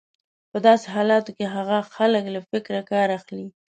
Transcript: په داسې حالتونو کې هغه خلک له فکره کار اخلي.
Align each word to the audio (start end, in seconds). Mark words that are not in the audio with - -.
په 0.51 0.57
داسې 0.67 0.87
حالتونو 0.95 1.35
کې 1.37 1.45
هغه 1.55 1.77
خلک 1.95 2.23
له 2.35 2.41
فکره 2.49 2.81
کار 2.91 3.07
اخلي. 3.19 3.47